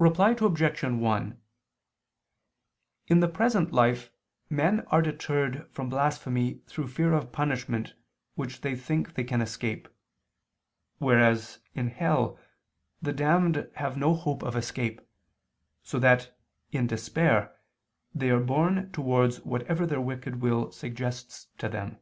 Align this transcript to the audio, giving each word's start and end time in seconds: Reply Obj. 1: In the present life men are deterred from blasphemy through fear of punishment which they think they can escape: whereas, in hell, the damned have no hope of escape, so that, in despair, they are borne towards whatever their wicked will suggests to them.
Reply 0.00 0.30
Obj. 0.40 0.82
1: 0.82 1.40
In 3.06 3.20
the 3.20 3.28
present 3.28 3.70
life 3.72 4.10
men 4.50 4.80
are 4.88 5.00
deterred 5.00 5.70
from 5.70 5.88
blasphemy 5.88 6.54
through 6.66 6.88
fear 6.88 7.12
of 7.12 7.30
punishment 7.30 7.94
which 8.34 8.62
they 8.62 8.74
think 8.74 9.14
they 9.14 9.22
can 9.22 9.40
escape: 9.40 9.86
whereas, 10.98 11.60
in 11.76 11.86
hell, 11.90 12.40
the 13.00 13.12
damned 13.12 13.70
have 13.76 13.96
no 13.96 14.14
hope 14.14 14.42
of 14.42 14.56
escape, 14.56 15.00
so 15.84 15.96
that, 16.00 16.36
in 16.72 16.88
despair, 16.88 17.56
they 18.12 18.30
are 18.30 18.40
borne 18.42 18.90
towards 18.90 19.42
whatever 19.42 19.86
their 19.86 20.00
wicked 20.00 20.40
will 20.42 20.72
suggests 20.72 21.46
to 21.58 21.68
them. 21.68 22.00